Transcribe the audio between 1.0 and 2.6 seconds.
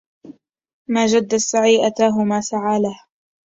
جد السعي أتاه ما